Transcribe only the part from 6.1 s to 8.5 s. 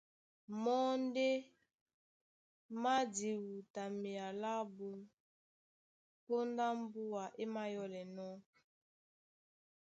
póndá mbúa é mayɔ́lɛnɔ̄,